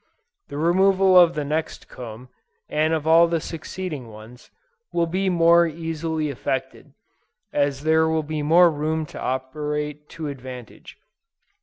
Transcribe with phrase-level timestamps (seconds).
[0.49, 2.29] The removal of the next comb,
[2.67, 4.49] and of all the succeeding ones,
[4.91, 6.93] will be more easily effected,
[7.53, 10.97] as there will be more room to operate to advantage.